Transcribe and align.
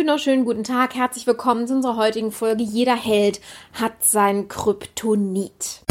wunderschönen 0.00 0.46
guten 0.46 0.64
Tag, 0.64 0.94
herzlich 0.94 1.26
willkommen 1.26 1.66
zu 1.66 1.74
unserer 1.74 1.96
heutigen 1.96 2.32
Folge. 2.32 2.62
Jeder 2.62 2.96
Held 2.96 3.38
hat 3.74 3.92
sein 4.00 4.48
Kryptonit. 4.48 5.82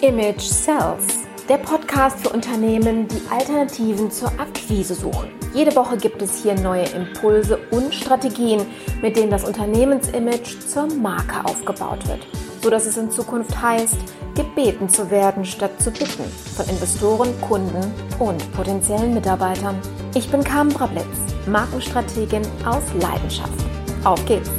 Image 0.00 0.40
Cells, 0.40 1.18
der 1.50 1.58
Podcast 1.58 2.20
für 2.20 2.30
Unternehmen, 2.30 3.06
die 3.06 3.20
Alternativen 3.30 4.10
zur 4.10 4.28
Akquise 4.40 4.94
suchen. 4.94 5.28
Jede 5.52 5.76
Woche 5.76 5.98
gibt 5.98 6.22
es 6.22 6.42
hier 6.42 6.54
neue 6.54 6.86
Impulse 6.86 7.58
und 7.70 7.94
Strategien, 7.94 8.62
mit 9.02 9.14
denen 9.14 9.30
das 9.30 9.44
Unternehmensimage 9.44 10.58
zur 10.58 10.86
Marke 10.86 11.44
aufgebaut 11.44 12.08
wird, 12.08 12.26
so 12.62 12.70
dass 12.70 12.86
es 12.86 12.96
in 12.96 13.10
Zukunft 13.10 13.60
heißt, 13.60 13.98
gebeten 14.34 14.88
zu 14.88 15.10
werden 15.10 15.44
statt 15.44 15.82
zu 15.82 15.90
bitten 15.90 16.24
von 16.56 16.66
Investoren, 16.70 17.38
Kunden 17.42 17.92
und 18.18 18.52
potenziellen 18.54 19.12
Mitarbeitern. 19.12 19.78
Ich 20.14 20.30
bin 20.30 20.42
Carmen 20.42 20.72
Brablitz, 20.72 21.31
Markenstrategin 21.46 22.42
aus 22.64 22.84
Leidenschaft. 23.00 23.64
Auf 24.04 24.24
geht's! 24.26 24.50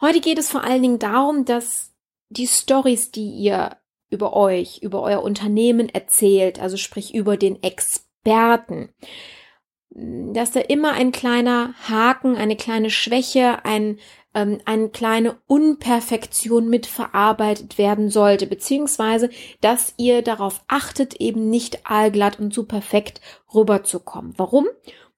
Heute 0.00 0.20
geht 0.20 0.38
es 0.38 0.48
vor 0.48 0.62
allen 0.62 0.82
Dingen 0.82 0.98
darum, 1.00 1.44
dass 1.44 1.92
die 2.28 2.46
Stories, 2.46 3.10
die 3.10 3.30
ihr 3.30 3.76
über 4.10 4.34
euch, 4.34 4.78
über 4.82 5.02
euer 5.02 5.22
Unternehmen 5.22 5.88
erzählt, 5.88 6.60
also 6.60 6.76
sprich 6.76 7.14
über 7.14 7.36
den 7.36 7.62
Experten, 7.62 8.90
dass 9.90 10.52
da 10.52 10.60
immer 10.60 10.92
ein 10.92 11.12
kleiner 11.12 11.74
Haken, 11.88 12.36
eine 12.36 12.56
kleine 12.56 12.90
Schwäche, 12.90 13.64
ein, 13.64 13.98
ähm, 14.34 14.58
eine 14.64 14.88
kleine 14.88 15.36
Unperfektion 15.46 16.68
mitverarbeitet 16.68 17.78
werden 17.78 18.10
sollte, 18.10 18.46
beziehungsweise 18.46 19.30
dass 19.60 19.94
ihr 19.96 20.22
darauf 20.22 20.62
achtet, 20.68 21.14
eben 21.20 21.50
nicht 21.50 21.86
allglatt 21.86 22.38
und 22.38 22.52
zu 22.52 22.64
perfekt 22.64 23.20
rüberzukommen. 23.54 24.34
Warum? 24.36 24.66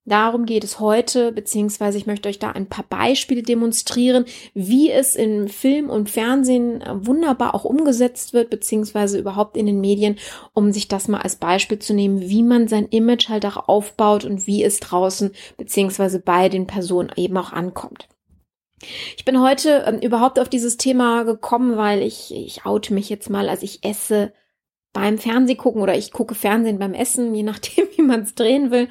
Darum 0.07 0.47
geht 0.47 0.65
es 0.65 0.81
heute, 0.81 1.31
beziehungsweise 1.31 1.99
ich 1.99 2.07
möchte 2.07 2.29
euch 2.29 2.39
da 2.39 2.51
ein 2.51 2.67
paar 2.67 2.87
Beispiele 2.89 3.43
demonstrieren, 3.43 4.25
wie 4.55 4.91
es 4.91 5.15
in 5.15 5.49
Film 5.49 5.91
und 5.91 6.09
Fernsehen 6.09 6.81
äh, 6.81 7.07
wunderbar 7.07 7.55
auch 7.55 7.65
umgesetzt 7.65 8.33
wird, 8.33 8.49
beziehungsweise 8.49 9.19
überhaupt 9.19 9.57
in 9.57 9.67
den 9.67 9.81
Medien, 9.81 10.17
um 10.55 10.73
sich 10.73 10.89
das 10.89 11.07
mal 11.07 11.21
als 11.21 11.37
Beispiel 11.37 11.79
zu 11.79 11.93
nehmen, 11.93 12.23
wie 12.23 12.43
man 12.43 12.67
sein 12.67 12.87
Image 12.89 13.29
halt 13.29 13.45
auch 13.45 13.69
aufbaut 13.69 14.25
und 14.25 14.47
wie 14.47 14.65
es 14.65 14.81
draußen, 14.81 15.33
beziehungsweise 15.59 16.19
bei 16.19 16.49
den 16.49 16.67
Personen 16.67 17.13
eben 17.17 17.37
auch 17.37 17.53
ankommt. 17.53 18.09
Ich 19.17 19.25
bin 19.25 19.41
heute 19.41 19.85
ähm, 19.87 19.99
überhaupt 20.01 20.39
auf 20.39 20.49
dieses 20.49 20.77
Thema 20.77 21.25
gekommen, 21.25 21.77
weil 21.77 22.03
ich, 22.03 22.35
ich 22.35 22.65
oute 22.65 22.95
mich 22.95 23.09
jetzt 23.09 23.31
mal, 23.31 23.49
also 23.49 23.65
ich 23.65 23.85
esse 23.85 24.33
beim 24.93 25.19
Fernseh 25.19 25.55
gucken 25.55 25.83
oder 25.83 25.97
ich 25.97 26.11
gucke 26.11 26.35
Fernsehen 26.35 26.79
beim 26.79 26.95
Essen, 26.95 27.35
je 27.35 27.43
nachdem, 27.43 27.87
wie 27.97 28.03
man 28.03 28.23
es 28.23 28.35
drehen 28.35 28.71
will. 28.71 28.89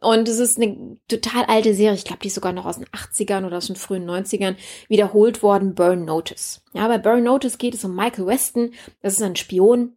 Und 0.00 0.28
es 0.28 0.38
ist 0.38 0.58
eine 0.58 0.98
total 1.08 1.44
alte 1.44 1.74
Serie, 1.74 1.94
ich 1.94 2.04
glaube, 2.04 2.20
die 2.22 2.28
ist 2.28 2.34
sogar 2.34 2.52
noch 2.52 2.66
aus 2.66 2.78
den 2.78 2.86
80ern 2.86 3.46
oder 3.46 3.58
aus 3.58 3.66
den 3.66 3.76
frühen 3.76 4.08
90ern 4.08 4.56
wiederholt 4.88 5.42
worden, 5.42 5.74
Burn 5.74 6.04
Notice. 6.04 6.62
Ja, 6.72 6.86
bei 6.88 6.98
Burn 6.98 7.24
Notice 7.24 7.58
geht 7.58 7.74
es 7.74 7.84
um 7.84 7.94
Michael 7.94 8.26
Weston, 8.26 8.72
das 9.02 9.14
ist 9.14 9.22
ein 9.22 9.36
Spion. 9.36 9.96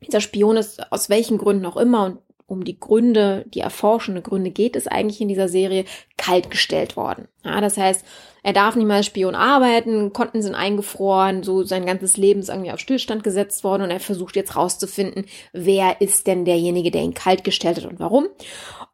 Dieser 0.00 0.20
Spion 0.20 0.56
ist 0.56 0.92
aus 0.92 1.08
welchen 1.08 1.38
Gründen 1.38 1.66
auch 1.66 1.76
immer 1.76 2.04
und 2.04 2.18
um 2.48 2.64
die 2.64 2.80
Gründe, 2.80 3.44
die 3.48 3.60
erforschende 3.60 4.22
Gründe 4.22 4.50
geht 4.50 4.74
es 4.74 4.88
eigentlich 4.88 5.20
in 5.20 5.28
dieser 5.28 5.48
Serie, 5.48 5.84
kaltgestellt 6.16 6.96
worden. 6.96 7.28
Ja, 7.44 7.60
das 7.60 7.76
heißt, 7.76 8.04
er 8.42 8.54
darf 8.54 8.74
nicht 8.74 8.86
mehr 8.86 8.96
als 8.96 9.06
Spion 9.06 9.34
arbeiten, 9.34 10.14
Konten 10.14 10.40
sind 10.40 10.54
eingefroren, 10.54 11.42
so 11.42 11.62
sein 11.62 11.84
ganzes 11.84 12.16
Leben 12.16 12.40
ist 12.40 12.48
irgendwie 12.48 12.72
auf 12.72 12.80
Stillstand 12.80 13.22
gesetzt 13.22 13.64
worden 13.64 13.82
und 13.82 13.90
er 13.90 14.00
versucht 14.00 14.34
jetzt 14.34 14.56
rauszufinden, 14.56 15.26
wer 15.52 16.00
ist 16.00 16.26
denn 16.26 16.46
derjenige, 16.46 16.90
der 16.90 17.02
ihn 17.02 17.14
kaltgestellt 17.14 17.76
hat 17.76 17.84
und 17.84 18.00
warum. 18.00 18.28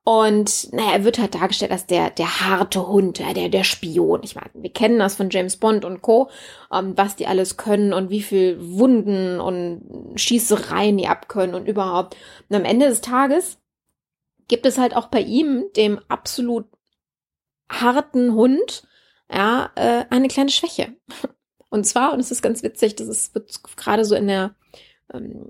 Und 0.07 0.71
naja, 0.75 0.93
er 0.93 1.05
wird 1.05 1.19
halt 1.19 1.35
dargestellt 1.35 1.73
als 1.73 1.87
der, 1.87 2.11
der 2.11 2.41
harte 2.41 2.87
Hund, 2.87 3.19
der, 3.21 3.49
der 3.49 3.65
Spion. 3.65 4.21
Ich 4.23 4.35
meine, 4.35 4.51
wir 4.53 4.71
kennen 4.71 4.99
das 4.99 5.17
von 5.17 5.31
James 5.31 5.57
Bond 5.57 5.87
und 5.87 6.03
Co., 6.03 6.29
ähm, 6.71 6.93
was 6.95 7.17
die 7.17 7.27
alles 7.27 7.57
können 7.57 7.95
und 7.95 8.11
wie 8.11 8.21
viel 8.21 8.59
Wunden 8.61 9.41
und 9.41 10.13
Schießereien 10.17 10.99
die 10.99 11.09
abkönnen 11.09 11.55
und 11.55 11.67
überhaupt. 11.67 12.17
Und 12.51 12.57
am 12.57 12.67
Ende 12.67 12.87
des 12.87 13.01
Tages 13.01 13.59
gibt 14.47 14.67
es 14.67 14.77
halt 14.77 14.95
auch 14.95 15.07
bei 15.07 15.21
ihm, 15.21 15.65
dem 15.75 15.99
absolut 16.09 16.67
harten 17.71 18.35
Hund, 18.35 18.87
ja, 19.33 19.71
äh, 19.75 20.05
eine 20.11 20.29
kleine 20.29 20.51
Schwäche. 20.51 20.95
Und 21.71 21.85
zwar, 21.87 22.13
und 22.13 22.21
es 22.21 22.31
ist 22.31 22.41
ganz 22.41 22.63
witzig, 22.63 22.95
das 22.95 23.09
ist, 23.09 23.35
wird 23.35 23.51
gerade 23.77 24.05
so 24.05 24.15
in 24.15 24.29
der, 24.29 24.55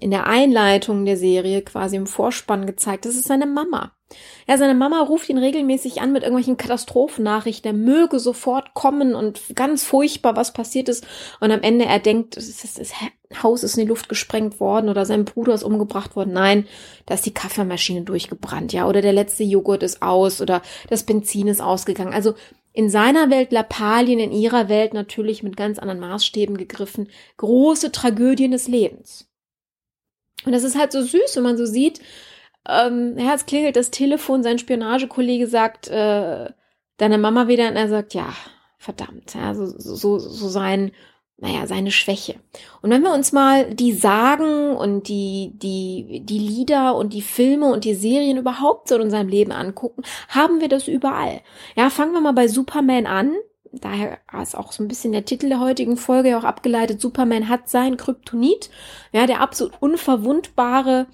in 0.01 0.11
der 0.11 0.27
Einleitung 0.27 1.05
der 1.05 1.17
Serie 1.17 1.63
quasi 1.63 1.97
im 1.97 2.07
Vorspann 2.07 2.67
gezeigt, 2.67 3.05
das 3.05 3.15
ist 3.15 3.27
seine 3.27 3.47
Mama. 3.47 3.93
Ja, 4.47 4.59
seine 4.59 4.75
Mama 4.75 5.01
ruft 5.03 5.29
ihn 5.29 5.39
regelmäßig 5.39 6.01
an 6.01 6.13
mit 6.13 6.23
irgendwelchen 6.23 6.57
Katastrophennachrichten. 6.57 7.69
Er 7.69 7.77
möge 7.77 8.21
sofort 8.21 8.75
kommen 8.75 9.15
und 9.15 9.41
ganz 9.55 9.83
furchtbar, 9.83 10.37
was 10.37 10.53
passiert 10.53 10.89
ist. 10.89 11.07
Und 11.41 11.51
am 11.51 11.63
Ende 11.63 11.87
er 11.87 11.99
denkt, 11.99 12.37
das, 12.37 12.75
das 12.75 12.93
Haus 13.43 13.63
ist 13.63 13.77
in 13.77 13.85
die 13.85 13.89
Luft 13.89 14.09
gesprengt 14.09 14.61
worden 14.61 14.89
oder 14.89 15.07
sein 15.07 15.25
Bruder 15.25 15.55
ist 15.55 15.65
umgebracht 15.65 16.15
worden. 16.17 16.33
Nein, 16.33 16.67
da 17.07 17.15
ist 17.15 17.27
die 17.27 17.35
Kaffeemaschine 17.35 18.03
durchgebrannt, 18.03 18.73
ja, 18.73 18.87
oder 18.87 19.03
der 19.03 19.13
letzte 19.13 19.45
Joghurt 19.45 19.83
ist 19.83 20.03
aus 20.03 20.41
oder 20.41 20.63
das 20.89 21.03
Benzin 21.03 21.49
ist 21.49 21.61
ausgegangen. 21.61 22.13
Also 22.13 22.35
in 22.73 22.91
seiner 22.91 23.31
Welt 23.31 23.53
Lappalien, 23.53 24.19
in 24.19 24.33
ihrer 24.33 24.69
Welt 24.69 24.95
natürlich 24.95 25.43
mit 25.43 25.57
ganz 25.57 25.79
anderen 25.79 26.01
Maßstäben 26.01 26.57
gegriffen. 26.57 27.09
Große 27.37 27.93
Tragödien 27.93 28.51
des 28.51 28.69
Lebens. 28.69 29.31
Und 30.45 30.53
das 30.53 30.65
ist 30.65 30.79
halt 30.79 30.93
so 30.93 31.03
süß, 31.03 31.37
wenn 31.37 31.43
man 31.43 31.57
so 31.57 31.67
sieht, 31.67 32.01
ähm, 32.69 33.17
ja, 33.19 33.35
es 33.35 33.47
klingelt 33.47 33.77
das 33.77 33.91
Telefon, 33.91 34.43
sein 34.43 34.59
Spionagekollege 34.59 35.47
sagt, 35.47 35.89
äh, 35.89 36.51
deine 36.97 37.19
Mama 37.19 37.49
wieder 37.49 37.69
und 37.69 37.77
er 37.77 37.89
sagt, 37.89 38.15
ja, 38.15 38.33
verdammt, 38.79 39.35
ja, 39.35 39.55
so, 39.55 39.67
so, 39.67 40.19
so 40.19 40.49
sein, 40.49 40.93
naja, 41.37 41.67
seine 41.67 41.91
Schwäche. 41.91 42.37
Und 42.81 42.91
wenn 42.91 43.03
wir 43.03 43.13
uns 43.13 43.33
mal 43.33 43.75
die 43.75 43.93
Sagen 43.93 44.77
und 44.77 45.09
die, 45.09 45.53
die, 45.55 46.23
die 46.25 46.39
Lieder 46.39 46.95
und 46.97 47.13
die 47.13 47.23
Filme 47.23 47.67
und 47.67 47.85
die 47.85 47.95
Serien 47.95 48.39
überhaupt 48.39 48.89
so 48.89 48.95
in 48.95 49.03
unserem 49.03 49.29
Leben 49.29 49.53
angucken, 49.53 50.03
haben 50.29 50.61
wir 50.61 50.69
das 50.69 50.89
überall. 50.89 51.41
Ja, 51.77 51.91
fangen 51.91 52.13
wir 52.13 52.21
mal 52.21 52.33
bei 52.33 52.49
Superman 52.49 53.07
an. 53.07 53.35
Daher 53.81 54.19
ist 54.41 54.57
auch 54.57 54.73
so 54.73 54.83
ein 54.83 54.89
bisschen 54.89 55.13
der 55.13 55.25
Titel 55.25 55.49
der 55.49 55.61
heutigen 55.61 55.97
Folge 55.97 56.37
auch 56.37 56.45
abgeleitet. 56.45 57.01
Superman 57.01 57.49
hat 57.49 57.69
sein 57.69 57.97
Kryptonit. 57.97 58.71
Ja, 59.13 59.27
der 59.27 59.41
absolut 59.41 59.75
unverwundbare, 59.81 61.07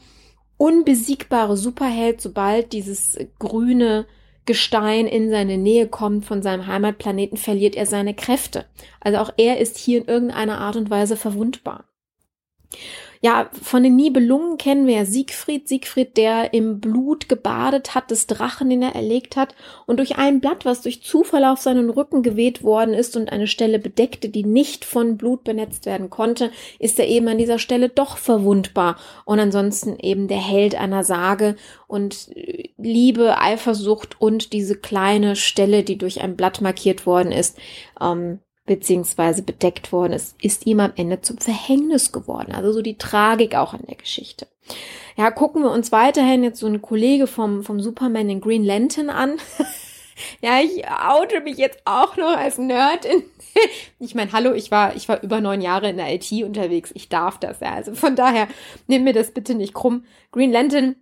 unbesiegbare 0.56 1.56
Superheld, 1.56 2.20
sobald 2.20 2.72
dieses 2.72 3.18
grüne 3.38 4.06
Gestein 4.46 5.06
in 5.06 5.30
seine 5.30 5.58
Nähe 5.58 5.86
kommt 5.86 6.24
von 6.24 6.42
seinem 6.42 6.66
Heimatplaneten, 6.66 7.38
verliert 7.38 7.76
er 7.76 7.86
seine 7.86 8.14
Kräfte. 8.14 8.66
Also 9.00 9.18
auch 9.18 9.32
er 9.36 9.58
ist 9.58 9.78
hier 9.78 10.00
in 10.00 10.08
irgendeiner 10.08 10.58
Art 10.58 10.76
und 10.76 10.90
Weise 10.90 11.16
verwundbar. 11.16 11.84
Ja, 13.22 13.50
von 13.52 13.82
den 13.82 13.96
Nibelungen 13.96 14.56
kennen 14.56 14.86
wir 14.86 14.94
ja 14.94 15.04
Siegfried. 15.04 15.68
Siegfried, 15.68 16.16
der 16.16 16.54
im 16.54 16.80
Blut 16.80 17.28
gebadet 17.28 17.94
hat, 17.94 18.10
des 18.10 18.26
Drachen, 18.26 18.70
den 18.70 18.80
er 18.80 18.94
erlegt 18.94 19.36
hat, 19.36 19.54
und 19.84 19.98
durch 19.98 20.16
ein 20.16 20.40
Blatt, 20.40 20.64
was 20.64 20.80
durch 20.80 21.02
Zufall 21.02 21.44
auf 21.44 21.60
seinen 21.60 21.90
Rücken 21.90 22.22
geweht 22.22 22.62
worden 22.62 22.94
ist 22.94 23.18
und 23.18 23.30
eine 23.30 23.46
Stelle 23.46 23.78
bedeckte, 23.78 24.30
die 24.30 24.44
nicht 24.44 24.86
von 24.86 25.18
Blut 25.18 25.44
benetzt 25.44 25.84
werden 25.84 26.08
konnte, 26.08 26.50
ist 26.78 26.98
er 26.98 27.08
eben 27.08 27.28
an 27.28 27.36
dieser 27.36 27.58
Stelle 27.58 27.90
doch 27.90 28.16
verwundbar 28.16 28.96
und 29.26 29.38
ansonsten 29.38 29.98
eben 29.98 30.26
der 30.26 30.40
Held 30.40 30.74
einer 30.74 31.04
Sage 31.04 31.56
und 31.88 32.34
äh, 32.34 32.70
Liebe, 32.78 33.38
Eifersucht 33.38 34.18
und 34.18 34.54
diese 34.54 34.76
kleine 34.76 35.36
Stelle, 35.36 35.82
die 35.82 35.98
durch 35.98 36.22
ein 36.22 36.36
Blatt 36.36 36.62
markiert 36.62 37.04
worden 37.04 37.32
ist, 37.32 37.58
ähm, 38.00 38.38
beziehungsweise 38.66 39.42
bedeckt 39.42 39.92
worden 39.92 40.12
ist, 40.12 40.36
ist 40.42 40.66
ihm 40.66 40.80
am 40.80 40.92
Ende 40.96 41.20
zum 41.20 41.38
Verhängnis 41.38 42.12
geworden. 42.12 42.52
Also 42.52 42.72
so 42.72 42.82
die 42.82 42.98
Tragik 42.98 43.54
auch 43.54 43.74
an 43.74 43.84
der 43.88 43.96
Geschichte. 43.96 44.46
Ja, 45.16 45.30
gucken 45.30 45.62
wir 45.62 45.70
uns 45.70 45.92
weiterhin 45.92 46.44
jetzt 46.44 46.60
so 46.60 46.66
einen 46.66 46.82
Kollege 46.82 47.26
vom, 47.26 47.64
vom 47.64 47.80
Superman, 47.80 48.28
den 48.28 48.40
Green 48.40 48.64
Lantern 48.64 49.10
an. 49.10 49.38
ja, 50.40 50.60
ich 50.60 50.84
oute 50.88 51.40
mich 51.40 51.56
jetzt 51.56 51.80
auch 51.84 52.16
noch 52.16 52.36
als 52.36 52.58
Nerd. 52.58 53.04
In 53.04 53.24
ich 53.98 54.14
meine, 54.14 54.32
hallo, 54.32 54.52
ich 54.52 54.70
war, 54.70 54.96
ich 54.96 55.08
war 55.08 55.22
über 55.22 55.40
neun 55.40 55.60
Jahre 55.60 55.90
in 55.90 55.96
der 55.96 56.12
IT 56.12 56.30
unterwegs. 56.44 56.90
Ich 56.94 57.08
darf 57.08 57.38
das, 57.38 57.60
ja. 57.60 57.74
Also 57.74 57.94
von 57.94 58.16
daher, 58.16 58.48
nimm 58.86 59.04
mir 59.04 59.12
das 59.12 59.32
bitte 59.32 59.54
nicht 59.54 59.74
krumm. 59.74 60.04
Green 60.32 60.52
Lantern 60.52 60.96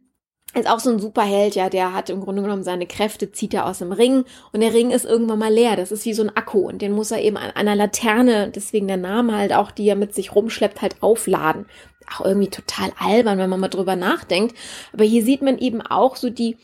ist 0.54 0.68
auch 0.68 0.80
so 0.80 0.90
ein 0.90 0.98
Superheld, 0.98 1.54
ja, 1.54 1.68
der 1.68 1.92
hat 1.92 2.10
im 2.10 2.20
Grunde 2.20 2.42
genommen 2.42 2.62
seine 2.62 2.86
Kräfte, 2.86 3.32
zieht 3.32 3.54
er 3.54 3.66
aus 3.66 3.78
dem 3.78 3.92
Ring 3.92 4.24
und 4.52 4.60
der 4.60 4.72
Ring 4.72 4.90
ist 4.90 5.04
irgendwann 5.04 5.38
mal 5.38 5.52
leer. 5.52 5.76
Das 5.76 5.92
ist 5.92 6.04
wie 6.04 6.14
so 6.14 6.22
ein 6.22 6.34
Akku 6.34 6.66
und 6.66 6.80
den 6.80 6.92
muss 6.92 7.10
er 7.10 7.22
eben 7.22 7.36
an 7.36 7.50
einer 7.50 7.76
Laterne, 7.76 8.50
deswegen 8.54 8.88
der 8.88 8.96
Name 8.96 9.36
halt 9.36 9.52
auch, 9.52 9.70
die 9.70 9.86
er 9.86 9.96
mit 9.96 10.14
sich 10.14 10.34
rumschleppt, 10.34 10.80
halt 10.80 11.02
aufladen. 11.02 11.66
Auch 12.10 12.24
irgendwie 12.24 12.48
total 12.48 12.90
albern, 12.98 13.38
wenn 13.38 13.50
man 13.50 13.60
mal 13.60 13.68
drüber 13.68 13.94
nachdenkt. 13.94 14.56
Aber 14.94 15.04
hier 15.04 15.22
sieht 15.22 15.42
man 15.42 15.58
eben 15.58 15.82
auch 15.82 16.16
so 16.16 16.30
die, 16.30 16.56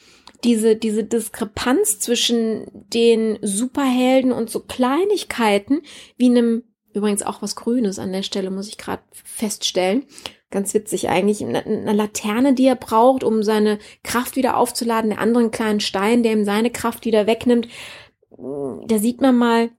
diese, 0.43 0.77
diese 0.77 1.05
Diskrepanz 1.05 1.99
zwischen 1.99 2.67
den 2.73 3.39
Superhelden 3.43 4.33
und 4.33 4.49
so 4.49 4.61
Kleinigkeiten 4.61 5.83
wie 6.17 6.27
einem, 6.27 6.63
übrigens 6.95 7.23
auch 7.23 7.43
was 7.43 7.57
Grünes 7.57 7.99
an 7.99 8.13
der 8.13 8.23
Stelle, 8.23 8.51
muss 8.51 8.69
ich 8.69 8.79
gerade 8.79 9.03
feststellen, 9.13 10.07
ganz 10.51 10.73
witzig 10.75 11.09
eigentlich, 11.09 11.45
eine, 11.45 11.93
Laterne, 11.93 12.55
die 12.55 12.67
er 12.67 12.77
braucht, 12.77 13.25
um 13.25 13.43
seine 13.43 13.79
Kraft 14.03 14.37
wieder 14.37 14.57
aufzuladen, 14.57 15.11
der 15.11 15.21
anderen 15.21 15.51
kleinen 15.51 15.81
Stein, 15.81 16.23
der 16.23 16.33
ihm 16.33 16.45
seine 16.45 16.71
Kraft 16.71 17.05
wieder 17.05 17.27
wegnimmt. 17.27 17.69
Da 18.31 18.99
sieht 18.99 19.21
man 19.21 19.37
mal, 19.37 19.71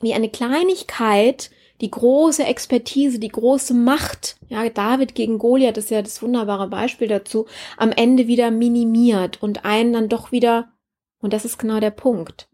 wie 0.00 0.14
eine 0.14 0.28
Kleinigkeit 0.28 1.50
die 1.80 1.90
große 1.90 2.44
Expertise, 2.44 3.18
die 3.18 3.28
große 3.28 3.74
Macht, 3.74 4.36
ja, 4.48 4.68
David 4.68 5.14
gegen 5.14 5.38
Goliath 5.38 5.76
ist 5.76 5.90
ja 5.90 6.02
das 6.02 6.22
wunderbare 6.22 6.68
Beispiel 6.68 7.08
dazu, 7.08 7.46
am 7.76 7.90
Ende 7.90 8.26
wieder 8.26 8.50
minimiert 8.50 9.42
und 9.42 9.64
einen 9.64 9.92
dann 9.92 10.08
doch 10.08 10.30
wieder, 10.30 10.72
und 11.20 11.32
das 11.32 11.44
ist 11.44 11.58
genau 11.58 11.80
der 11.80 11.90
Punkt, 11.90 12.48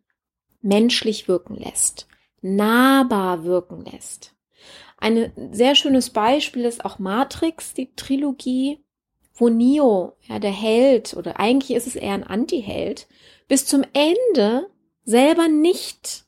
menschlich 0.62 1.29
wirken 1.29 1.56
lässt, 1.56 2.09
nahbar 2.41 3.44
wirken 3.44 3.85
lässt. 3.85 4.35
Ein 5.00 5.32
sehr 5.52 5.75
schönes 5.75 6.11
Beispiel 6.11 6.67
ist 6.67 6.85
auch 6.85 6.99
Matrix, 6.99 7.73
die 7.73 7.91
Trilogie, 7.97 8.79
wo 9.35 9.49
Neo, 9.49 10.17
ja, 10.29 10.38
der 10.38 10.52
Held, 10.52 11.14
oder 11.14 11.41
eigentlich 11.41 11.76
ist 11.76 11.87
es 11.87 11.97
eher 11.97 12.12
ein 12.12 12.25
Anti-Held, 12.25 13.08
bis 13.49 13.64
zum 13.67 13.82
Ende 13.94 14.69
selber 15.05 15.49
nicht 15.49 16.25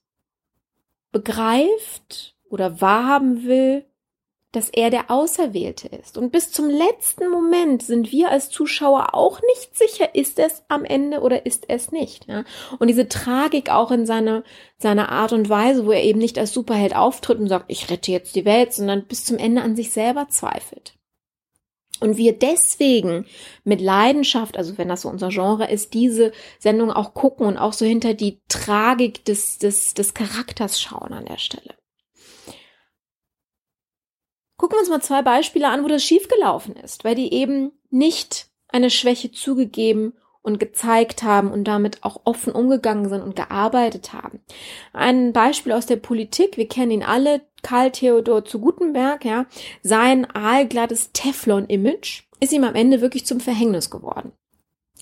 begreift 1.12 2.34
oder 2.48 2.80
wahrhaben 2.80 3.44
will, 3.44 3.84
dass 4.52 4.68
er 4.68 4.90
der 4.90 5.10
Auserwählte 5.10 5.88
ist. 5.88 6.18
Und 6.18 6.30
bis 6.30 6.52
zum 6.52 6.68
letzten 6.68 7.30
Moment 7.30 7.82
sind 7.82 8.12
wir 8.12 8.30
als 8.30 8.50
Zuschauer 8.50 9.14
auch 9.14 9.40
nicht 9.40 9.76
sicher, 9.76 10.14
ist 10.14 10.38
es 10.38 10.62
am 10.68 10.84
Ende 10.84 11.20
oder 11.20 11.46
ist 11.46 11.64
es 11.68 11.90
nicht. 11.90 12.28
Ja? 12.28 12.44
Und 12.78 12.88
diese 12.88 13.08
Tragik 13.08 13.70
auch 13.70 13.90
in 13.90 14.06
seiner 14.06 14.44
seiner 14.82 15.10
Art 15.10 15.32
und 15.32 15.48
Weise, 15.48 15.86
wo 15.86 15.92
er 15.92 16.02
eben 16.02 16.18
nicht 16.18 16.38
als 16.38 16.52
Superheld 16.52 16.94
auftritt 16.94 17.38
und 17.38 17.48
sagt, 17.48 17.66
ich 17.68 17.88
rette 17.88 18.12
jetzt 18.12 18.34
die 18.34 18.44
Welt, 18.44 18.74
sondern 18.74 19.06
bis 19.06 19.24
zum 19.24 19.38
Ende 19.38 19.62
an 19.62 19.76
sich 19.76 19.90
selber 19.90 20.28
zweifelt. 20.28 20.94
Und 22.00 22.16
wir 22.16 22.36
deswegen 22.36 23.26
mit 23.62 23.80
Leidenschaft, 23.80 24.58
also 24.58 24.76
wenn 24.76 24.88
das 24.88 25.02
so 25.02 25.08
unser 25.08 25.28
Genre 25.28 25.70
ist, 25.70 25.94
diese 25.94 26.32
Sendung 26.58 26.90
auch 26.90 27.14
gucken 27.14 27.46
und 27.46 27.56
auch 27.56 27.72
so 27.72 27.86
hinter 27.86 28.12
die 28.12 28.40
Tragik 28.48 29.24
des, 29.24 29.58
des, 29.58 29.94
des 29.94 30.12
Charakters 30.12 30.80
schauen 30.80 31.12
an 31.12 31.26
der 31.26 31.38
Stelle. 31.38 31.74
Gucken 34.62 34.76
wir 34.76 34.80
uns 34.82 34.90
mal 34.90 35.02
zwei 35.02 35.22
Beispiele 35.22 35.66
an, 35.66 35.82
wo 35.82 35.88
das 35.88 36.04
schiefgelaufen 36.04 36.76
ist, 36.76 37.02
weil 37.02 37.16
die 37.16 37.34
eben 37.34 37.72
nicht 37.90 38.46
eine 38.68 38.90
Schwäche 38.90 39.32
zugegeben 39.32 40.12
und 40.40 40.60
gezeigt 40.60 41.24
haben 41.24 41.50
und 41.50 41.64
damit 41.64 42.04
auch 42.04 42.20
offen 42.22 42.52
umgegangen 42.52 43.08
sind 43.08 43.22
und 43.22 43.34
gearbeitet 43.34 44.12
haben. 44.12 44.38
Ein 44.92 45.32
Beispiel 45.32 45.72
aus 45.72 45.86
der 45.86 45.96
Politik, 45.96 46.58
wir 46.58 46.68
kennen 46.68 46.92
ihn 46.92 47.02
alle, 47.02 47.40
Karl 47.64 47.90
Theodor 47.90 48.44
zu 48.44 48.60
Gutenberg, 48.60 49.24
ja, 49.24 49.46
sein 49.82 50.30
aalglattes 50.32 51.10
Teflon-Image 51.12 52.22
ist 52.38 52.52
ihm 52.52 52.62
am 52.62 52.76
Ende 52.76 53.00
wirklich 53.00 53.26
zum 53.26 53.40
Verhängnis 53.40 53.90
geworden. 53.90 54.30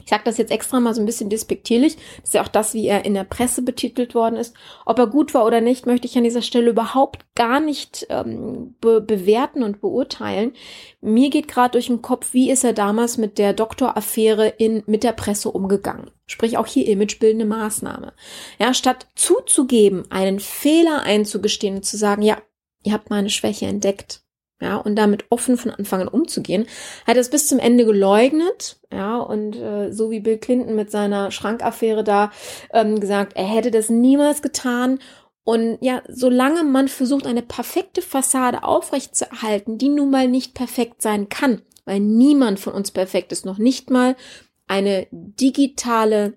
Ich 0.03 0.11
sage 0.11 0.23
das 0.25 0.39
jetzt 0.39 0.51
extra 0.51 0.81
mal 0.81 0.95
so 0.95 1.01
ein 1.01 1.07
bisschen 1.07 1.31
despektierlich. 1.31 1.97
Das 1.97 2.31
ist 2.31 2.35
ja 2.35 2.43
auch 2.43 2.49
das, 2.49 2.75
wie 2.75 2.87
er 2.87 3.05
in 3.05 3.15
der 3.15 3.25
Presse 3.25 3.63
betitelt 3.63 4.15
worden 4.15 4.37
ist. 4.37 4.55
Ob 4.87 4.99
er 4.99 5.07
gut 5.07 5.35
war 5.35 5.45
oder 5.45 5.61
nicht, 5.61 5.87
möchte 5.87 6.07
ich 6.07 6.17
an 6.17 6.25
dieser 6.25 6.43
Stelle 6.43 6.71
überhaupt 6.71 7.27
gar 7.35 7.61
nicht 7.61 8.07
ähm, 8.11 8.75
be 8.81 9.01
bewerten 9.01 9.63
und 9.63 9.81
beurteilen. 9.81 10.53
Mir 11.01 11.31
geht 11.31 11.49
gerade 11.49 11.73
durch 11.73 11.87
den 11.87 12.03
Kopf, 12.03 12.33
wie 12.33 12.51
ist 12.51 12.65
er 12.65 12.73
damals 12.73 13.19
mit 13.19 13.39
der 13.39 13.53
Doktoraffäre 13.53 14.49
in 14.49 14.83
mit 14.87 15.05
der 15.05 15.13
Presse 15.13 15.51
umgegangen. 15.51 16.11
Sprich 16.27 16.59
auch 16.59 16.67
hier 16.67 16.87
imagebildende 16.87 17.45
Maßnahme. 17.45 18.13
Ja, 18.59 18.73
statt 18.75 19.09
zuzugeben, 19.15 20.05
einen 20.11 20.41
Fehler 20.41 21.03
einzugestehen 21.03 21.77
und 21.77 21.85
zu 21.85 21.97
sagen, 21.97 22.23
ja, 22.23 22.39
ihr 22.83 22.93
habt 22.93 23.11
meine 23.11 23.31
Schwäche 23.31 23.67
entdeckt 23.67 24.23
ja, 24.61 24.77
und 24.77 24.97
damit 24.97 25.25
offen 25.31 25.57
von 25.57 25.71
Anfang 25.71 26.03
an 26.03 26.09
umzugehen, 26.09 26.67
hat 27.07 27.17
es 27.17 27.31
bis 27.31 27.47
zum 27.47 27.59
Ende 27.59 27.85
geleugnet, 27.85 28.79
ja, 28.93 29.19
und 29.19 29.57
äh, 29.57 29.93
so 29.93 30.11
wie 30.11 30.21
Bill 30.21 30.39
Clinton 30.39 30.77
mit 30.77 30.91
seiner 30.91 31.31
Schrankaffäre 31.31 32.05
da 32.05 32.31
ähm, 32.73 33.01
gesagt, 33.01 33.33
er 33.37 33.45
hätte 33.47 33.71
das 33.71 33.89
niemals 33.89 34.43
getan. 34.43 34.99
Und 35.45 35.79
ja, 35.81 36.03
solange 36.09 36.63
man 36.65 36.89
versucht, 36.89 37.27
eine 37.27 37.43
perfekte 37.43 38.03
Fassade 38.03 38.63
aufrechtzuerhalten, 38.63 39.79
die 39.79 39.89
nun 39.89 40.11
mal 40.11 40.29
nicht 40.29 40.55
perfekt 40.55 41.03
sein 41.03 41.29
kann, 41.29 41.63
weil 41.87 42.01
niemand 42.01 42.61
von 42.61 42.75
uns 42.75 42.91
perfekt 42.91 43.33
ist, 43.33 43.47
noch 43.47 43.59
nicht 43.59 43.91
mal 43.91 44.17
eine 44.69 45.09
digitale 45.11 46.35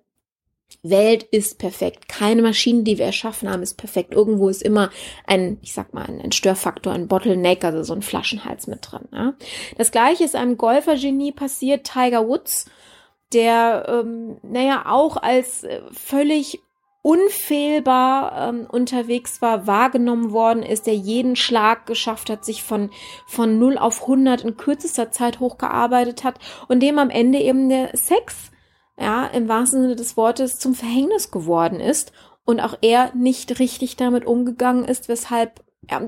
Welt 0.81 1.23
ist 1.23 1.57
perfekt. 1.57 2.09
Keine 2.09 2.41
Maschine, 2.41 2.83
die 2.83 2.97
wir 2.97 3.05
erschaffen 3.05 3.49
haben, 3.49 3.63
ist 3.63 3.75
perfekt. 3.75 4.13
Irgendwo 4.13 4.49
ist 4.49 4.63
immer 4.63 4.89
ein, 5.27 5.57
ich 5.61 5.73
sag 5.73 5.93
mal, 5.93 6.05
ein 6.05 6.31
Störfaktor, 6.31 6.93
ein 6.93 7.07
Bottleneck, 7.07 7.63
also 7.63 7.83
so 7.83 7.93
ein 7.93 8.01
Flaschenhals 8.01 8.67
mit 8.67 8.79
drin. 8.91 9.07
Ja. 9.11 9.33
Das 9.77 9.91
gleiche 9.91 10.23
ist 10.23 10.35
einem 10.35 10.57
Golfergenie 10.57 11.31
passiert, 11.31 11.85
Tiger 11.85 12.27
Woods, 12.27 12.65
der, 13.33 13.85
ähm, 13.87 14.37
naja, 14.43 14.85
auch 14.87 15.17
als 15.17 15.63
äh, 15.63 15.81
völlig 15.91 16.59
unfehlbar 17.03 18.49
ähm, 18.49 18.65
unterwegs 18.71 19.41
war, 19.41 19.67
wahrgenommen 19.67 20.31
worden 20.31 20.63
ist, 20.63 20.87
der 20.87 20.95
jeden 20.95 21.35
Schlag 21.35 21.85
geschafft 21.85 22.29
hat, 22.29 22.45
sich 22.45 22.63
von, 22.63 22.91
von 23.27 23.59
0 23.59 23.77
auf 23.77 24.03
100 24.03 24.41
in 24.41 24.55
kürzester 24.55 25.11
Zeit 25.11 25.41
hochgearbeitet 25.41 26.23
hat 26.23 26.39
und 26.69 26.79
dem 26.79 26.97
am 26.97 27.09
Ende 27.09 27.39
eben 27.39 27.67
der 27.67 27.89
Sex 27.93 28.52
ja, 28.99 29.25
im 29.27 29.47
wahrsten 29.47 29.81
Sinne 29.81 29.95
des 29.95 30.17
Wortes 30.17 30.59
zum 30.59 30.75
Verhängnis 30.75 31.31
geworden 31.31 31.79
ist 31.79 32.11
und 32.45 32.59
auch 32.59 32.77
er 32.81 33.13
nicht 33.15 33.59
richtig 33.59 33.95
damit 33.95 34.25
umgegangen 34.25 34.85
ist, 34.85 35.09
weshalb 35.09 35.63
ja, 35.89 36.01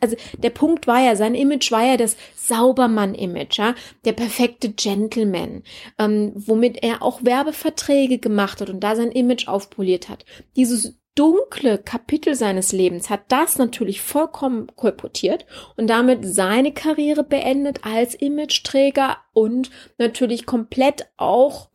also 0.00 0.16
der 0.38 0.50
Punkt 0.50 0.86
war 0.86 1.00
ja, 1.00 1.16
sein 1.16 1.34
Image 1.34 1.70
war 1.70 1.84
ja 1.84 1.96
das 1.96 2.16
Saubermann-Image, 2.36 3.58
ja, 3.58 3.74
der 4.04 4.12
perfekte 4.12 4.70
Gentleman, 4.70 5.62
ähm, 5.98 6.32
womit 6.34 6.82
er 6.82 7.02
auch 7.02 7.24
Werbeverträge 7.24 8.18
gemacht 8.18 8.60
hat 8.60 8.70
und 8.70 8.80
da 8.80 8.96
sein 8.96 9.12
Image 9.12 9.48
aufpoliert 9.48 10.08
hat. 10.08 10.24
Dieses 10.56 10.98
dunkle 11.14 11.78
Kapitel 11.78 12.36
seines 12.36 12.70
Lebens 12.70 13.10
hat 13.10 13.22
das 13.28 13.58
natürlich 13.58 14.00
vollkommen 14.00 14.68
kolportiert 14.76 15.46
und 15.76 15.88
damit 15.88 16.20
seine 16.22 16.72
Karriere 16.72 17.24
beendet 17.24 17.80
als 17.82 18.14
Imageträger 18.14 19.16
und 19.32 19.70
natürlich 19.98 20.46
komplett 20.46 21.06
auch 21.16 21.70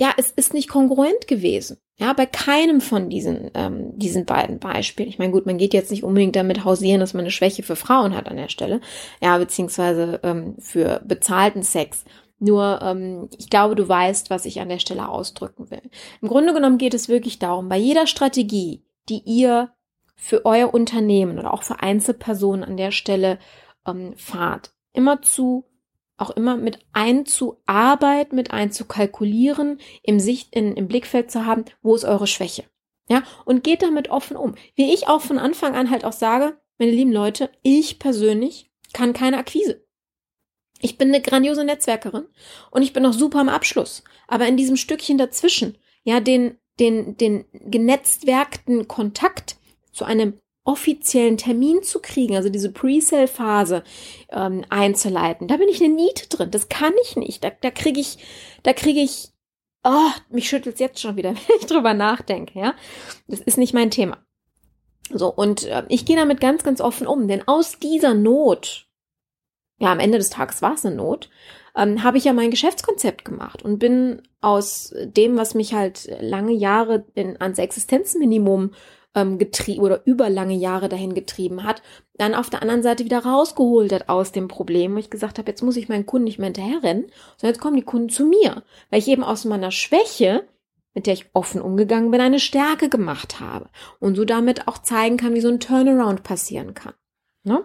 ja, 0.00 0.14
es 0.16 0.30
ist 0.30 0.54
nicht 0.54 0.70
kongruent 0.70 1.28
gewesen. 1.28 1.76
Ja, 1.98 2.14
bei 2.14 2.24
keinem 2.24 2.80
von 2.80 3.10
diesen, 3.10 3.50
ähm, 3.52 3.98
diesen 3.98 4.24
beiden 4.24 4.58
Beispielen. 4.58 5.10
Ich 5.10 5.18
meine, 5.18 5.30
gut, 5.30 5.44
man 5.44 5.58
geht 5.58 5.74
jetzt 5.74 5.90
nicht 5.90 6.04
unbedingt 6.04 6.36
damit 6.36 6.64
hausieren, 6.64 7.00
dass 7.00 7.12
man 7.12 7.20
eine 7.20 7.30
Schwäche 7.30 7.62
für 7.62 7.76
Frauen 7.76 8.16
hat 8.16 8.26
an 8.26 8.38
der 8.38 8.48
Stelle. 8.48 8.80
Ja, 9.20 9.36
beziehungsweise 9.36 10.18
ähm, 10.22 10.54
für 10.58 11.02
bezahlten 11.04 11.62
Sex. 11.62 12.06
Nur, 12.38 12.80
ähm, 12.82 13.28
ich 13.36 13.50
glaube, 13.50 13.74
du 13.74 13.86
weißt, 13.86 14.30
was 14.30 14.46
ich 14.46 14.62
an 14.62 14.70
der 14.70 14.78
Stelle 14.78 15.06
ausdrücken 15.06 15.70
will. 15.70 15.82
Im 16.22 16.28
Grunde 16.28 16.54
genommen 16.54 16.78
geht 16.78 16.94
es 16.94 17.10
wirklich 17.10 17.38
darum, 17.38 17.68
bei 17.68 17.76
jeder 17.76 18.06
Strategie, 18.06 18.82
die 19.10 19.20
ihr 19.26 19.68
für 20.16 20.46
euer 20.46 20.72
Unternehmen 20.72 21.38
oder 21.38 21.52
auch 21.52 21.62
für 21.62 21.82
Einzelpersonen 21.82 22.64
an 22.64 22.78
der 22.78 22.92
Stelle 22.92 23.38
ähm, 23.86 24.14
fahrt, 24.16 24.72
immer 24.94 25.20
zu 25.20 25.66
auch 26.20 26.30
immer 26.30 26.56
mit 26.56 26.78
einzuarbeiten, 26.92 28.36
mit 28.36 28.50
einzukalkulieren, 28.50 29.78
im 30.02 30.20
Sicht, 30.20 30.54
in, 30.54 30.76
im 30.76 30.88
Blickfeld 30.88 31.30
zu 31.30 31.46
haben, 31.46 31.64
wo 31.82 31.94
ist 31.94 32.04
eure 32.04 32.26
Schwäche. 32.26 32.64
Ja, 33.08 33.24
und 33.44 33.64
geht 33.64 33.82
damit 33.82 34.08
offen 34.08 34.36
um. 34.36 34.54
Wie 34.76 34.92
ich 34.94 35.08
auch 35.08 35.20
von 35.20 35.38
Anfang 35.38 35.74
an 35.74 35.90
halt 35.90 36.04
auch 36.04 36.12
sage, 36.12 36.60
meine 36.78 36.92
lieben 36.92 37.12
Leute, 37.12 37.50
ich 37.62 37.98
persönlich 37.98 38.70
kann 38.92 39.12
keine 39.12 39.38
Akquise. 39.38 39.84
Ich 40.80 40.96
bin 40.96 41.08
eine 41.08 41.20
grandiose 41.20 41.64
Netzwerkerin 41.64 42.26
und 42.70 42.82
ich 42.82 42.92
bin 42.92 43.04
auch 43.04 43.12
super 43.12 43.40
am 43.40 43.48
Abschluss. 43.48 44.04
Aber 44.28 44.46
in 44.46 44.56
diesem 44.56 44.76
Stückchen 44.76 45.18
dazwischen, 45.18 45.76
ja, 46.04 46.20
den, 46.20 46.56
den, 46.78 47.16
den 47.16 47.44
genetzwerkten 47.52 48.88
Kontakt 48.88 49.56
zu 49.92 50.04
einem 50.04 50.40
offiziellen 50.64 51.36
Termin 51.36 51.82
zu 51.82 52.00
kriegen, 52.00 52.36
also 52.36 52.50
diese 52.50 52.70
Pre-Sale-Phase 52.70 53.82
ähm, 54.30 54.64
einzuleiten. 54.68 55.48
Da 55.48 55.56
bin 55.56 55.68
ich 55.68 55.82
eine 55.82 55.94
Niete 55.94 56.28
drin. 56.28 56.50
Das 56.50 56.68
kann 56.68 56.92
ich 57.02 57.16
nicht. 57.16 57.42
Da, 57.42 57.50
da 57.60 57.70
kriege 57.70 58.00
ich, 58.00 58.18
da 58.62 58.72
kriege 58.72 59.00
ich, 59.00 59.30
oh, 59.84 60.10
mich 60.28 60.48
schüttelt 60.48 60.78
jetzt 60.78 61.00
schon 61.00 61.16
wieder, 61.16 61.30
wenn 61.34 61.56
ich 61.58 61.66
drüber 61.66 61.94
nachdenke. 61.94 62.58
Ja, 62.58 62.74
das 63.26 63.40
ist 63.40 63.58
nicht 63.58 63.74
mein 63.74 63.90
Thema. 63.90 64.18
So 65.12 65.32
und 65.32 65.64
äh, 65.64 65.84
ich 65.88 66.04
gehe 66.04 66.16
damit 66.16 66.40
ganz, 66.40 66.62
ganz 66.62 66.80
offen 66.80 67.06
um, 67.06 67.26
denn 67.26 67.46
aus 67.48 67.78
dieser 67.78 68.14
Not, 68.14 68.86
ja, 69.78 69.90
am 69.90 69.98
Ende 69.98 70.18
des 70.18 70.30
Tages 70.30 70.62
war 70.62 70.74
es 70.74 70.84
eine 70.84 70.94
Not, 70.94 71.30
ähm, 71.74 72.04
habe 72.04 72.18
ich 72.18 72.24
ja 72.24 72.32
mein 72.32 72.50
Geschäftskonzept 72.50 73.24
gemacht 73.24 73.62
und 73.62 73.78
bin 73.78 74.22
aus 74.40 74.94
dem, 75.02 75.36
was 75.36 75.54
mich 75.54 75.74
halt 75.74 76.08
lange 76.20 76.52
Jahre 76.52 77.06
in, 77.14 77.40
ans 77.40 77.58
Existenzminimum 77.58 78.72
ähm, 79.14 79.38
getrieben 79.38 79.82
oder 79.82 80.02
über 80.06 80.30
lange 80.30 80.54
Jahre 80.54 80.88
dahin 80.88 81.14
getrieben 81.14 81.64
hat, 81.64 81.82
dann 82.14 82.34
auf 82.34 82.50
der 82.50 82.62
anderen 82.62 82.82
Seite 82.82 83.04
wieder 83.04 83.24
rausgeholt 83.24 83.92
hat 83.92 84.08
aus 84.08 84.32
dem 84.32 84.48
Problem, 84.48 84.94
wo 84.94 84.98
ich 84.98 85.10
gesagt 85.10 85.38
habe, 85.38 85.50
jetzt 85.50 85.62
muss 85.62 85.76
ich 85.76 85.88
meinen 85.88 86.06
Kunden 86.06 86.24
nicht 86.24 86.38
mehr 86.38 86.46
hinterherrennen, 86.46 87.06
sondern 87.36 87.54
jetzt 87.54 87.60
kommen 87.60 87.76
die 87.76 87.82
Kunden 87.82 88.08
zu 88.08 88.26
mir, 88.26 88.62
weil 88.90 89.00
ich 89.00 89.08
eben 89.08 89.24
aus 89.24 89.44
meiner 89.44 89.70
Schwäche 89.70 90.44
mit 90.94 91.06
der 91.06 91.14
ich 91.14 91.26
offen 91.32 91.60
umgegangen 91.60 92.10
bin, 92.10 92.20
eine 92.20 92.40
Stärke 92.40 92.88
gemacht 92.88 93.40
habe 93.40 93.70
und 94.00 94.16
so 94.16 94.24
damit 94.24 94.66
auch 94.66 94.78
zeigen 94.78 95.16
kann, 95.16 95.34
wie 95.34 95.40
so 95.40 95.48
ein 95.48 95.60
Turnaround 95.60 96.22
passieren 96.22 96.74
kann. 96.74 96.94
Ne? 97.44 97.64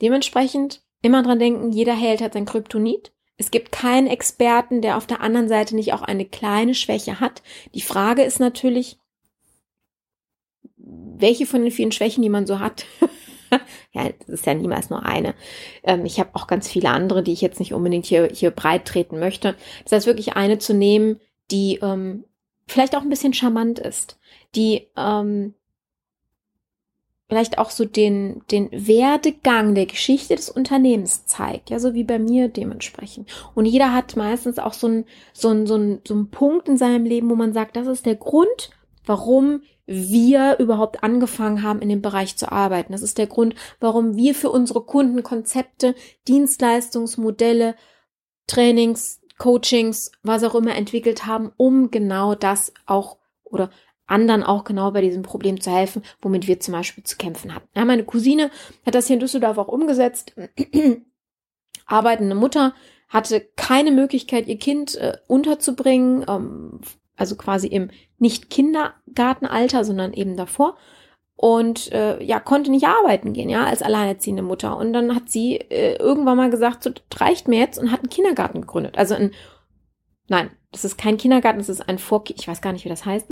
Dementsprechend 0.00 0.82
immer 1.02 1.22
dran 1.22 1.38
denken, 1.38 1.72
jeder 1.72 1.94
Held 1.94 2.20
hat 2.20 2.34
sein 2.34 2.46
Kryptonit. 2.46 3.12
Es 3.36 3.50
gibt 3.50 3.72
keinen 3.72 4.06
Experten, 4.06 4.82
der 4.82 4.96
auf 4.96 5.06
der 5.06 5.20
anderen 5.20 5.48
Seite 5.48 5.74
nicht 5.74 5.92
auch 5.94 6.02
eine 6.02 6.26
kleine 6.26 6.74
Schwäche 6.74 7.20
hat. 7.20 7.42
Die 7.74 7.80
Frage 7.80 8.22
ist 8.22 8.38
natürlich, 8.38 8.98
welche 11.18 11.46
von 11.46 11.62
den 11.62 11.70
vielen 11.70 11.92
Schwächen, 11.92 12.22
die 12.22 12.28
man 12.28 12.46
so 12.46 12.60
hat, 12.60 12.86
ja, 13.92 14.08
das 14.18 14.28
ist 14.28 14.46
ja 14.46 14.54
niemals 14.54 14.90
nur 14.90 15.04
eine. 15.04 15.34
Ähm, 15.82 16.04
ich 16.04 16.20
habe 16.20 16.30
auch 16.34 16.46
ganz 16.46 16.68
viele 16.68 16.90
andere, 16.90 17.22
die 17.22 17.32
ich 17.32 17.40
jetzt 17.40 17.60
nicht 17.60 17.74
unbedingt 17.74 18.06
hier, 18.06 18.28
hier 18.32 18.50
breit 18.50 18.84
treten 18.86 19.18
möchte. 19.18 19.56
Das 19.84 19.92
heißt, 19.92 20.06
wirklich 20.06 20.34
eine 20.34 20.58
zu 20.58 20.74
nehmen, 20.74 21.20
die 21.50 21.78
ähm, 21.82 22.24
vielleicht 22.66 22.96
auch 22.96 23.02
ein 23.02 23.10
bisschen 23.10 23.34
charmant 23.34 23.78
ist, 23.78 24.18
die 24.54 24.88
ähm, 24.96 25.54
vielleicht 27.28 27.58
auch 27.58 27.70
so 27.70 27.84
den, 27.84 28.42
den 28.50 28.68
Werdegang 28.72 29.74
der 29.74 29.86
Geschichte 29.86 30.34
des 30.34 30.50
Unternehmens 30.50 31.26
zeigt, 31.26 31.70
ja, 31.70 31.78
so 31.78 31.94
wie 31.94 32.04
bei 32.04 32.18
mir 32.18 32.48
dementsprechend. 32.48 33.30
Und 33.54 33.66
jeder 33.66 33.94
hat 33.94 34.16
meistens 34.16 34.58
auch 34.58 34.72
so 34.72 34.88
ein 34.88 35.04
so 35.32 35.48
ein 35.48 35.66
so 35.66 35.76
ein 35.76 36.00
so 36.06 36.14
ein 36.14 36.30
Punkt 36.30 36.68
in 36.68 36.76
seinem 36.76 37.04
Leben, 37.04 37.30
wo 37.30 37.36
man 37.36 37.52
sagt, 37.52 37.76
das 37.76 37.86
ist 37.86 38.04
der 38.04 38.16
Grund, 38.16 38.70
warum 39.06 39.62
wir 39.92 40.58
überhaupt 40.60 41.02
angefangen 41.02 41.64
haben, 41.64 41.82
in 41.82 41.88
dem 41.88 42.00
Bereich 42.00 42.36
zu 42.36 42.52
arbeiten. 42.52 42.92
Das 42.92 43.02
ist 43.02 43.18
der 43.18 43.26
Grund, 43.26 43.56
warum 43.80 44.16
wir 44.16 44.36
für 44.36 44.50
unsere 44.50 44.82
Kunden 44.82 45.24
Konzepte, 45.24 45.96
Dienstleistungsmodelle, 46.28 47.74
Trainings, 48.46 49.20
Coachings, 49.38 50.12
was 50.22 50.44
auch 50.44 50.54
immer 50.54 50.76
entwickelt 50.76 51.26
haben, 51.26 51.50
um 51.56 51.90
genau 51.90 52.36
das 52.36 52.72
auch 52.86 53.16
oder 53.42 53.70
anderen 54.06 54.44
auch 54.44 54.62
genau 54.62 54.92
bei 54.92 55.00
diesem 55.00 55.22
Problem 55.22 55.60
zu 55.60 55.72
helfen, 55.72 56.02
womit 56.20 56.46
wir 56.46 56.60
zum 56.60 56.72
Beispiel 56.72 57.02
zu 57.02 57.16
kämpfen 57.16 57.52
hatten. 57.52 57.68
Ja, 57.74 57.84
meine 57.84 58.04
Cousine 58.04 58.50
hat 58.86 58.94
das 58.94 59.08
hier 59.08 59.14
in 59.14 59.20
Düsseldorf 59.20 59.58
auch 59.58 59.68
umgesetzt. 59.68 60.34
Arbeitende 61.86 62.36
Mutter 62.36 62.74
hatte 63.08 63.40
keine 63.56 63.90
Möglichkeit, 63.90 64.46
ihr 64.46 64.58
Kind 64.58 64.94
äh, 64.96 65.16
unterzubringen, 65.26 66.24
ähm, 66.28 66.80
also 67.16 67.34
quasi 67.34 67.66
im 67.66 67.90
nicht 68.20 68.50
Kindergartenalter, 68.50 69.84
sondern 69.84 70.12
eben 70.12 70.36
davor 70.36 70.76
und 71.36 71.90
äh, 71.92 72.22
ja 72.22 72.38
konnte 72.38 72.70
nicht 72.70 72.86
arbeiten 72.86 73.32
gehen, 73.32 73.48
ja, 73.48 73.64
als 73.64 73.80
alleinerziehende 73.82 74.42
Mutter. 74.42 74.76
Und 74.76 74.92
dann 74.92 75.14
hat 75.14 75.30
sie 75.30 75.56
äh, 75.56 75.96
irgendwann 75.96 76.36
mal 76.36 76.50
gesagt, 76.50 76.82
so 76.82 76.90
das 76.90 77.20
reicht 77.20 77.48
mir 77.48 77.58
jetzt 77.58 77.78
und 77.78 77.90
hat 77.90 78.00
einen 78.00 78.10
Kindergarten 78.10 78.60
gegründet. 78.60 78.98
Also 78.98 79.14
ein, 79.14 79.32
nein, 80.28 80.50
das 80.70 80.84
ist 80.84 80.98
kein 80.98 81.16
Kindergarten, 81.16 81.58
das 81.58 81.70
ist 81.70 81.88
ein 81.88 81.98
Vor, 81.98 82.24
ich 82.28 82.46
weiß 82.46 82.60
gar 82.60 82.72
nicht, 82.72 82.84
wie 82.84 82.90
das 82.90 83.06
heißt. 83.06 83.26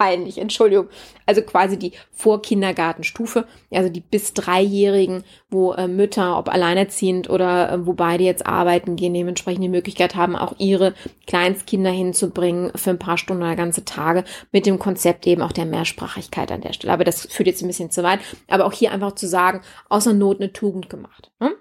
Peinlich, 0.00 0.38
Entschuldigung. 0.38 0.88
Also 1.26 1.42
quasi 1.42 1.78
die 1.78 1.92
Vorkindergartenstufe, 2.10 3.44
also 3.70 3.90
die 3.90 4.00
bis 4.00 4.32
Dreijährigen, 4.32 5.24
wo 5.50 5.74
äh, 5.74 5.88
Mütter, 5.88 6.38
ob 6.38 6.48
alleinerziehend 6.48 7.28
oder 7.28 7.70
äh, 7.70 7.86
wo 7.86 7.92
beide 7.92 8.24
jetzt 8.24 8.46
arbeiten 8.46 8.96
gehen, 8.96 9.12
dementsprechend 9.12 9.62
die 9.62 9.68
Möglichkeit 9.68 10.14
haben, 10.14 10.36
auch 10.36 10.54
ihre 10.56 10.94
Kleinstkinder 11.26 11.90
hinzubringen 11.90 12.72
für 12.74 12.90
ein 12.90 12.98
paar 12.98 13.18
Stunden 13.18 13.42
oder 13.42 13.56
ganze 13.56 13.84
Tage 13.84 14.24
mit 14.52 14.64
dem 14.64 14.78
Konzept 14.78 15.26
eben 15.26 15.42
auch 15.42 15.52
der 15.52 15.66
Mehrsprachigkeit 15.66 16.50
an 16.50 16.62
der 16.62 16.72
Stelle. 16.72 16.94
Aber 16.94 17.04
das 17.04 17.26
führt 17.26 17.48
jetzt 17.48 17.62
ein 17.62 17.68
bisschen 17.68 17.90
zu 17.90 18.02
weit. 18.02 18.20
Aber 18.48 18.64
auch 18.64 18.72
hier 18.72 18.92
einfach 18.92 19.12
zu 19.16 19.28
sagen, 19.28 19.60
außer 19.90 20.14
Not 20.14 20.40
eine 20.40 20.54
Tugend 20.54 20.88
gemacht. 20.88 21.30
Hm? 21.40 21.52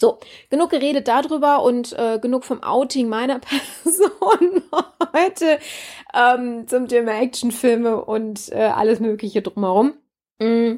So, 0.00 0.20
genug 0.48 0.70
geredet 0.70 1.08
darüber 1.08 1.62
und 1.62 1.92
äh, 1.98 2.20
genug 2.20 2.44
vom 2.44 2.62
Outing 2.62 3.08
meiner 3.08 3.38
Person 3.84 4.62
heute 5.12 5.58
ähm, 6.14 6.68
zum 6.68 6.86
Thema 6.86 7.20
Actionfilme 7.20 8.04
und 8.04 8.50
äh, 8.52 8.66
alles 8.66 9.00
Mögliche 9.00 9.42
drumherum. 9.42 9.94
Mm. 10.38 10.76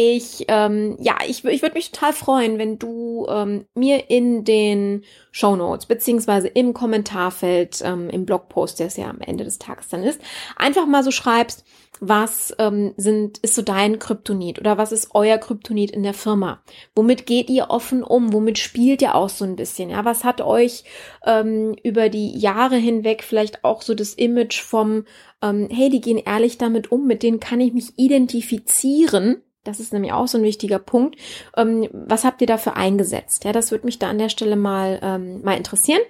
Ich, 0.00 0.44
ähm, 0.46 0.96
ja, 1.00 1.16
ich, 1.26 1.44
ich 1.44 1.60
würde 1.60 1.74
mich 1.74 1.90
total 1.90 2.12
freuen, 2.12 2.56
wenn 2.56 2.78
du 2.78 3.26
ähm, 3.28 3.64
mir 3.74 4.08
in 4.10 4.44
den 4.44 5.02
Show 5.32 5.56
Notes 5.56 5.86
beziehungsweise 5.86 6.46
im 6.46 6.72
Kommentarfeld 6.72 7.82
ähm, 7.84 8.08
im 8.08 8.24
Blogpost, 8.24 8.78
der 8.78 8.86
es 8.86 8.96
ja 8.96 9.10
am 9.10 9.20
Ende 9.20 9.42
des 9.42 9.58
Tages 9.58 9.88
dann 9.88 10.04
ist, 10.04 10.20
einfach 10.54 10.86
mal 10.86 11.02
so 11.02 11.10
schreibst, 11.10 11.64
was 11.98 12.54
ähm, 12.60 12.94
sind, 12.96 13.38
ist 13.38 13.56
so 13.56 13.62
dein 13.62 13.98
Kryptonit 13.98 14.60
oder 14.60 14.78
was 14.78 14.92
ist 14.92 15.08
euer 15.14 15.36
Kryptonit 15.36 15.90
in 15.90 16.04
der 16.04 16.14
Firma? 16.14 16.62
Womit 16.94 17.26
geht 17.26 17.50
ihr 17.50 17.70
offen 17.70 18.04
um? 18.04 18.32
Womit 18.32 18.58
spielt 18.58 19.02
ihr 19.02 19.16
auch 19.16 19.30
so 19.30 19.44
ein 19.44 19.56
bisschen? 19.56 19.90
Ja, 19.90 20.04
was 20.04 20.22
hat 20.22 20.40
euch 20.40 20.84
ähm, 21.26 21.74
über 21.82 22.08
die 22.08 22.38
Jahre 22.38 22.76
hinweg 22.76 23.24
vielleicht 23.24 23.64
auch 23.64 23.82
so 23.82 23.96
das 23.96 24.14
Image 24.14 24.62
vom, 24.62 25.06
ähm, 25.42 25.66
hey, 25.72 25.90
die 25.90 26.00
gehen 26.00 26.18
ehrlich 26.24 26.56
damit 26.56 26.92
um, 26.92 27.08
mit 27.08 27.24
denen 27.24 27.40
kann 27.40 27.60
ich 27.60 27.72
mich 27.72 27.98
identifizieren? 27.98 29.42
Das 29.64 29.80
ist 29.80 29.92
nämlich 29.92 30.12
auch 30.12 30.28
so 30.28 30.38
ein 30.38 30.44
wichtiger 30.44 30.78
Punkt. 30.78 31.16
Ähm, 31.56 31.88
was 31.92 32.24
habt 32.24 32.40
ihr 32.40 32.46
dafür 32.46 32.76
eingesetzt? 32.76 33.44
Ja, 33.44 33.52
das 33.52 33.70
würde 33.70 33.86
mich 33.86 33.98
da 33.98 34.08
an 34.08 34.18
der 34.18 34.28
Stelle 34.28 34.56
mal, 34.56 34.98
ähm, 35.02 35.42
mal 35.42 35.56
interessieren. 35.56 36.00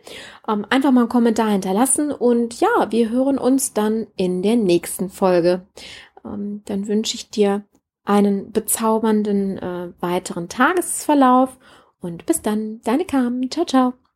Ähm, 0.47 0.67
einfach 0.71 0.93
mal 0.93 1.03
einen 1.03 1.09
Kommentar 1.09 1.51
hinterlassen 1.51 2.13
und 2.13 2.61
ja, 2.61 2.91
wir 2.91 3.11
hören 3.11 3.39
uns 3.39 3.73
dann 3.73 4.07
in 4.17 4.43
der 4.43 4.57
nächsten 4.57 5.11
Folge. 5.11 5.67
Ähm, 6.25 6.63
dann 6.67 6.87
wünsche 6.87 7.17
ich 7.17 7.31
dir 7.31 7.65
einen 8.05 8.53
bezaubernden 8.53 9.59
äh, 9.59 9.93
weiteren 10.01 10.49
Tagesverlauf 10.49 11.59
und 12.01 12.27
bis 12.27 12.43
dann, 12.43 12.81
deine 12.85 13.05
Carmen. 13.05 13.51
Ciao, 13.51 13.67
ciao. 13.67 14.08